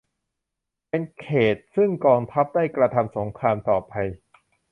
[0.89, 3.93] เป็นเขตต์ซึ่งกองทัพได้กระทำสงครามต่อไป